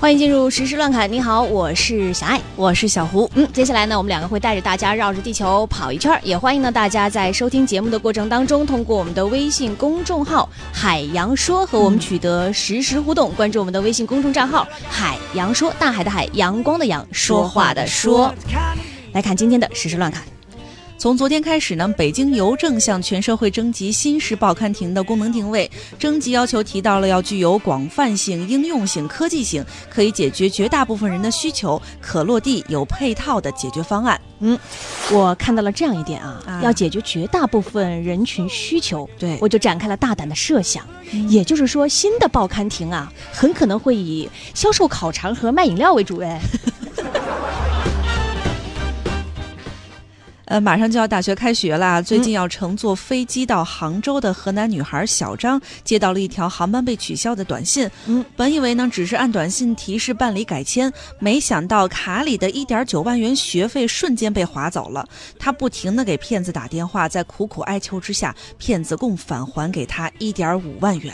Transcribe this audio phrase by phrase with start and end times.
[0.00, 1.10] 欢迎进入实时乱侃。
[1.10, 3.28] 你好，我是小爱，我是小胡。
[3.34, 6.20] 嗯，接下来呢，我们两个会带着大家绕着地球跑一圈儿。
[6.22, 13.32] 也欢迎呢大家在收听节目的过程当中，通过我们的微信公众号“海洋说”和我们取得实时互动。
[13.32, 18.32] 关注我们的微信公众账号“海洋说”，大海的海，阳光的阳，说话的说。
[19.12, 20.22] 来看今天的实时乱侃。
[20.98, 25.70] 从昨天开始呢，北京邮政向全社会征集新式报刊亭的功能定位。
[25.96, 34.20] 征集要求提到了要具有广泛性、应用性、科技性，可以解决绝大部分人的需求，可落地、有配套的解决方案。
[34.40, 34.58] 嗯，
[35.12, 40.84] 我看到了这样一点啊，啊要解决绝大部分人群需求，对我就展开了大胆的设想。
[41.28, 46.18] 也就是说，新的报刊亭啊，很可能会以销售烤肠和卖饮料为主。
[46.18, 46.40] 哎，
[50.48, 57.88] 呃，马上就要大学开学啦，最近要乘坐飞机到杭州的河南女孩小张接到了一条航班被取消的短信。
[58.06, 65.06] 嗯，本以为呢只是按短信提示办理改签，没想到卡里的一点九万元学费瞬间被划走了。
[65.38, 71.12] 她不停的给骗子打电话，在苦苦哀求之下，骗子共返还给她一点五万元。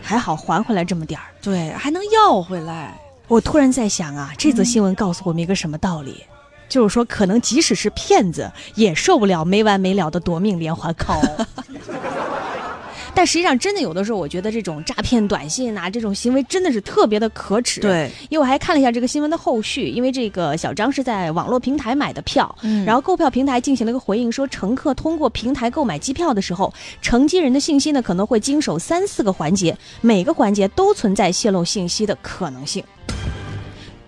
[0.00, 1.26] 还好还回来这么点儿。
[1.42, 2.98] 对，还能要回来。
[3.28, 6.24] 我突然在想啊，这则新闻告诉我们一个什么道理？
[6.72, 11.20] 就是说，可能即使是骗子，也受不了没完没了的夺命连环 call。
[13.14, 32.82] 但实际上，真的有的时候，我觉得这种诈骗短信啊，这种行为真的是特别的可耻。，对，因为我还看了一下这个新闻的后续，因为这个小张是在网络平台买的票，嗯然后购票平台进行了一个回应，说乘客通过平台购买机票的时候，乘机人的信息呢可能会经手三四个环节，每个环节都存在泄露信息的可能性。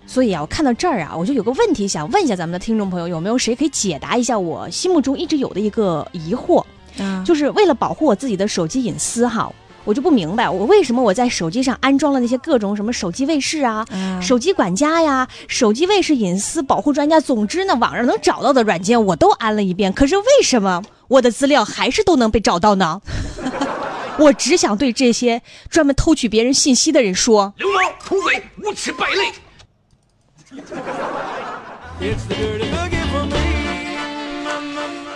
[0.07, 6.63] 所以啊，我看到这儿啊，我就有个问题想问一下咱们的听众朋友，有没有谁可以解答一下我心目中一直有的一个疑惑？
[6.99, 9.51] 啊，就是为了保护我自己的手机隐私哈，
[9.83, 23.01] 我就不明白我为什么我在手机上安装了那些各种什么手机卫士啊、啊手机管家呀、手机卫士隐私保护专家，总之呢，网上能找到的软件我都安了一遍，可是为什么我的资料还是都能被找到呢？
[24.17, 29.31] 我只想对这些专门偷取别人信息的人说，流氓、土匪、无耻败类。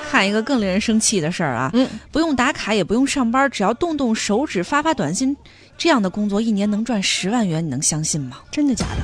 [0.09, 5.37] 看一个更令人生气的事儿啊，嗯，不用打卡也不用上班，只要动动手指发发短信，
[5.77, 8.37] 这样的工作一年能赚十万元，你能相信吗？
[8.51, 9.03] 真的假的？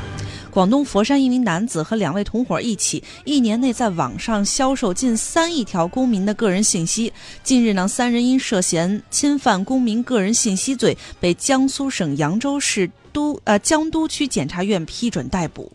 [0.50, 7.14] 广东佛山一名男子和两位同伙一起，一年内在网上销售近三亿条公民的个人信息。
[7.44, 15.72] 近日呢，三人因涉嫌侵犯公民个人信息罪，被江苏省扬州市都呃江都区检察院批准逮捕。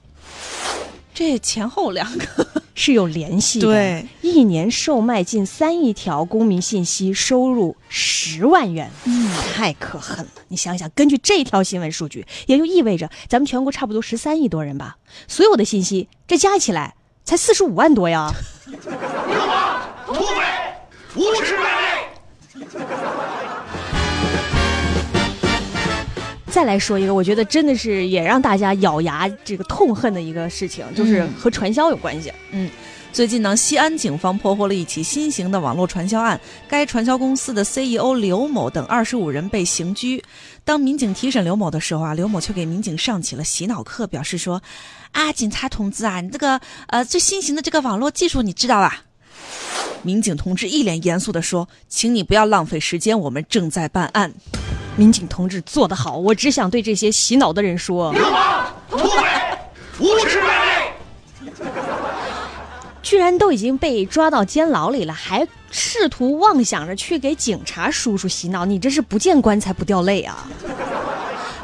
[1.13, 3.67] 这前后两个， 是有联系的。
[3.67, 10.31] 对，一年售卖近三亿条公民信息，收入十万元，嗯，太可恨了。
[10.49, 14.97] 你想想，根据这条新闻数据，也就意味着咱们全国差不多十三亿多人吧，
[15.29, 18.33] 所有的信息这加起来才四十五万多呀。
[18.67, 20.43] 流氓、土匪、
[21.17, 21.55] 无耻
[26.51, 32.33] 再来说一个，我觉得真的是也让大家咬牙这个痛恨的一个事情，就是嗯和传销有关系。
[32.51, 32.69] 嗯
[33.13, 40.23] 最近呢，西安警方破获了一起新型的网络传销案，该传销公司的 CEO 刘某等二十五人被刑拘。
[40.65, 44.63] 当民警提审刘某的时候啊，刘某却给民警上起了洗脑课，表示说
[45.11, 49.03] ：“啊，警察同志啊，你这个呃最新型的这个网络技术你知道吧？”
[50.03, 54.33] 民警同志一脸严肃地说：“请你不要浪费时间，我们正在办案。
[54.97, 59.23] 民警同志做得好，我只想对这些洗脑的人说，流氓、土匪、
[59.99, 60.93] 无耻败类。
[63.03, 70.47] 居然都已经被抓到监牢里了，还试图妄想着去给警察叔叔洗脑，你这是不见棺材不掉泪啊！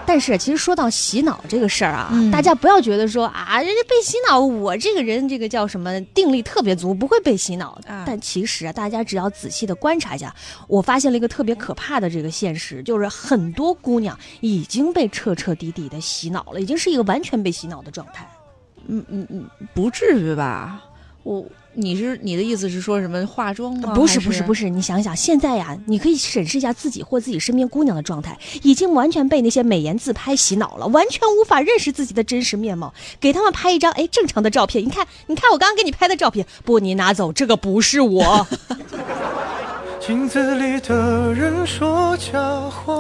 [0.07, 7.91] 但是，其实说到洗脑这个事儿啊，嗯大家不要觉得说啊，人家被洗脑，我这个人这个叫什么定力特别足，不会被洗脑的。
[7.91, 10.35] 啊但其实啊，大家只要仔细的观察一下，
[10.69, 18.29] 我发现了一个特别可怕的这个现实，就是很多姑娘已经被彻彻底底的洗脑了，已经是一个完全被洗脑的状态。
[18.89, 19.45] 嗯嗯嗯，
[19.75, 20.81] 不至于吧？
[21.27, 21.45] 我
[21.75, 23.93] 你是你的意思是说什么化妆吗？
[23.93, 32.95] 不是不是不是，你想想，现在呀，你可以审视一下自己或自己身边姑娘的状态，已经完全被那些美颜自拍洗脑了，完全无法认识自己的真实面貌。
[33.19, 38.47] 给他们拍一张哎正常的照片，你看，你看我刚刚给你拍的照片，不，你拿走，这个不是我。
[39.99, 42.39] 镜子里的人说假
[42.71, 42.95] 话，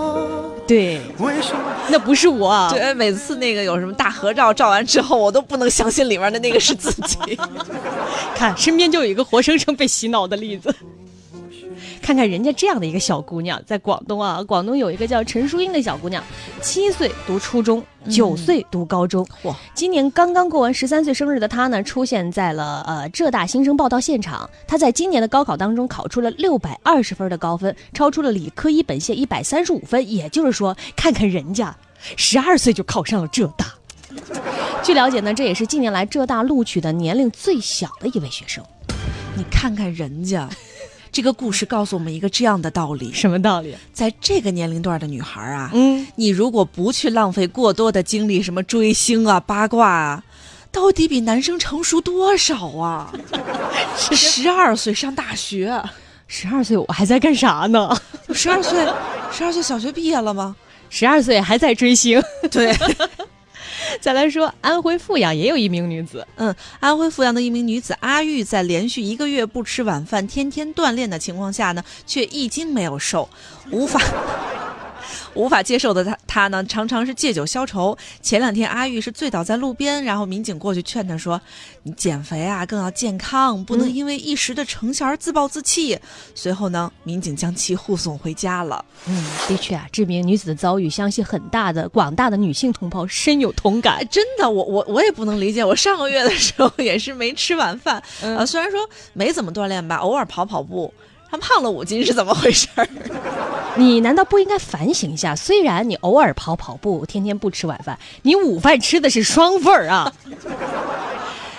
[0.66, 1.60] 对，为什么？
[1.88, 2.68] 那不是我。
[2.72, 7.38] 对，每次那个有什么大合照，照完之后，我都不能相信里面的那个是自己。
[8.34, 10.74] 看身边就有一个活生生被洗脑的例子。
[12.06, 16.22] 看看人家这样的一个小姑娘，在广东啊，广东有一个叫陈淑英的小姑娘，
[16.62, 19.26] 七岁读初中，九岁读高中。
[19.42, 24.48] 哇今年刚刚过完十三岁生日的她呢，出现在了呃浙大新生报道现场。
[24.68, 30.08] 她在今年的高考当中考出了六百二十分的高分，超出了理科一本线一百三十五分。
[30.08, 31.76] 也就是说，看看人家，
[32.16, 33.66] 十二岁就考上了浙大。
[34.80, 38.62] 据了解呢，这也是近年来浙大录取的年龄最小的一位学生。
[39.34, 40.48] 你看看人家，
[41.16, 43.74] 这个故事告诉我们一个这样的道理：什么道理？
[43.90, 50.22] 在这个年龄段的女孩啊，嗯，你如果不去浪费过多的精力，什么追星啊、八卦啊，
[50.70, 53.10] 到底比男生成熟多少啊？
[53.96, 55.82] 十二岁上大学，
[56.28, 57.98] 十二岁我还在干啥呢？
[58.34, 58.86] 十二岁，
[59.32, 60.54] 十二岁小学毕业了吗？
[60.90, 62.22] 十二岁还在追星。
[62.50, 62.76] 对，
[64.00, 73.28] 再来说，安徽阜阳也有一名女子，嗯，安徽阜阳的一名女子阿玉，在连续一个月不吃晚饭、天天锻炼的情况下呢，却一斤没有瘦，
[73.70, 74.00] 无法。
[75.36, 77.96] 无法接受的他，他呢常常是借酒消愁。
[78.20, 81.40] 前两天阿玉是醉倒在路边，然后民警过去劝他说
[81.84, 85.98] ：“你减肥啊，更要健康，不能因为一时的成效而自暴自弃。
[86.34, 88.84] 随后呢，民警将其护送回家了。
[89.06, 94.04] 嗯，的确啊，这名女子的遭遇，相信很大的广大的女性同胞深有同感哎。
[94.06, 95.64] 真的，我我我也不能理解。
[95.64, 98.80] 我上个月的时候也是没吃晚饭，嗯呃，虽然说
[99.12, 100.92] 没怎么锻炼吧，偶尔跑跑步，
[101.30, 102.88] 他胖了五斤是怎么回事儿？
[103.76, 105.36] 你难道不应该反省一下？
[105.36, 110.12] 虽然你偶尔跑跑步，天天不吃晚饭，你午饭吃的是双份儿啊。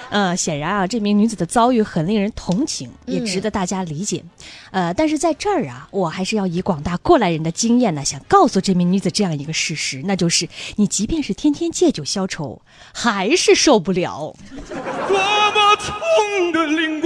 [0.09, 4.23] 呃，显然啊，这名女子的遭遇很令人同情，也值得大家理解。
[4.71, 10.47] 呃，但是在这儿啊，我还是要以广大过来人的经验呢，想告诉这名女子这样一个事实，那就是
[10.77, 12.61] 你即便是天天借酒消愁，
[12.93, 14.33] 还是受不了。
[15.09, 16.96] 多么痛的领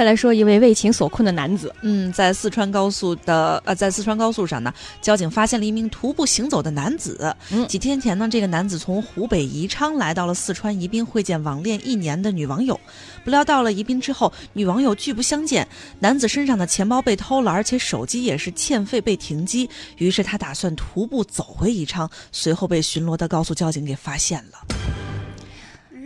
[0.00, 7.36] 再来说一位为情所困的男子，嗯，在四川高速的呃，在四川高速上呢，交警发现了一名徒步行走的男子。
[7.50, 12.80] 嗯几天前呢，这个男子从湖北宜昌来到了四川宜宾会见网恋一年的女网友，
[13.24, 15.68] 不料到了宜宾之后，女网友拒不相见，
[15.98, 19.68] 男子身上的钱包被偷了，而且手机也是欠费被停机，
[19.98, 24.66] 于是他打算徒步走回宜昌，随后被巡逻的高速交警给发现了。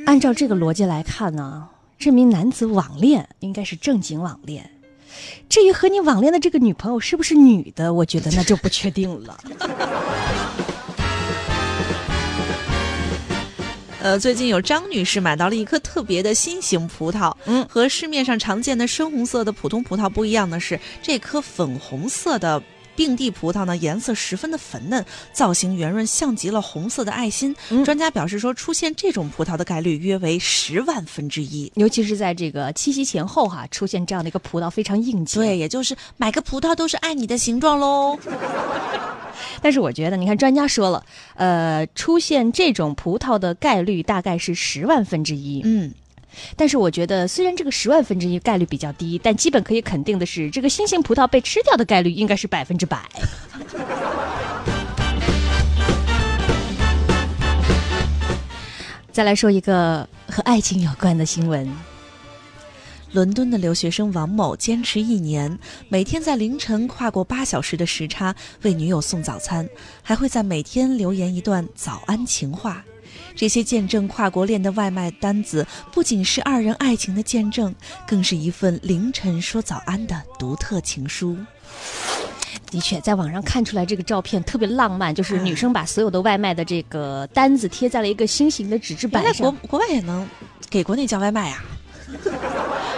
[0.05, 1.69] 按照这个逻辑来看呢，
[2.05, 4.71] 这名男子网恋应该是正经网恋。
[5.49, 9.39] 至于和你网恋的这个女朋友是不是女的，我觉得那就不确定了。
[14.03, 22.62] 呃，最近有张女士买到了一颗特别的新型葡萄，嗯和市面上常见的深红色的普通葡萄不一样的是，这颗粉红色的。
[22.96, 27.55] 并蒂葡萄呢，颜色十分的粉嫩，造型圆润，像极了红色的爱心。
[27.70, 31.70] 嗯专家表示说，出现这种葡萄的概率约为十万分之一。
[31.75, 35.43] 尤其是在这个七夕前后哈、出现这样的一个葡萄非常应景。
[35.43, 38.19] 对，，也就是买个葡萄都是爱你的形状喽。
[39.61, 41.05] 但是我觉得，你看专家说了，
[41.35, 45.62] 呃，出现这种葡萄的概率大概是十万分之一。
[45.64, 45.93] 嗯，
[46.57, 53.03] 但是我觉得，虽然这个十万分之一概率比较低，但基本可以肯定的是，这个新型葡萄被吃掉的概率应该是百分之百。
[59.13, 61.94] 再来说一个和爱情有关的新闻。
[63.15, 65.56] 伦敦的留学生王某坚持一年，
[65.89, 69.69] 每天在凌晨跨过八小时的时差为女友送早餐，
[70.03, 72.85] 还会在每天留言一段早安情话。
[73.37, 77.73] 这些见证跨国恋的外卖单子，不仅是二人爱情的见证，
[78.05, 81.37] 更是一份凌晨说早安的独特情书。
[82.73, 89.69] 的确，在网上看出来这个照片特别浪漫，就是女生把所有的外卖的这个单子贴在了一个心形的纸质板上国。
[89.69, 90.29] 国外也能
[90.69, 91.63] 给国内叫外卖啊？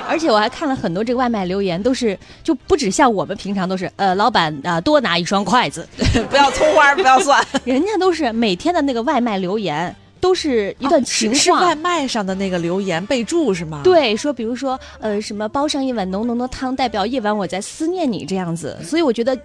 [0.09, 5.87] 而且我还看了很多这个外卖留言，都是就不止像我们平常都是，呃，老板啊、多拿一双筷子，
[6.31, 7.45] 不要葱花，不要蒜。
[7.65, 11.61] 人家都是每天的那个外卖留言都是一段情话。
[11.61, 13.83] 外卖上的那个留言备注是吗？。
[13.85, 18.79] 对，说比如说，呃，什么煲上一碗浓浓的汤，代表夜晚我在思念你这样子。
[18.83, 19.37] 所以我觉得，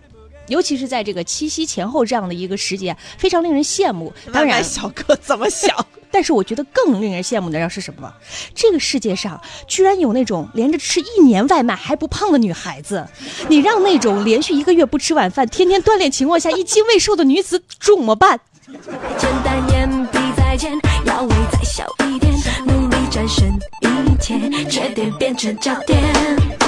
[0.47, 4.13] 尤其是在这个七夕前后这样的一个时节，非常令人羡慕。
[4.31, 5.75] 当然，小哥怎么想？
[6.11, 8.11] 但是我觉得更令人羡慕的，要是什么？
[8.53, 13.07] 这个世界上居然有那种连着吃一年外卖还不胖的女孩子，
[13.47, 18.39] 你让那种连续一个月不吃晚饭、天天锻炼情况下一斤未瘦的女子怎么办？
[19.17, 22.33] 简单眼皮再尖，腰围再小一点，
[22.65, 23.47] 努力战胜
[23.81, 26.60] 一切，缺点变成焦点。